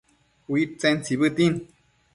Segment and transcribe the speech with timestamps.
[0.53, 1.55] Uidtsen tsibëtin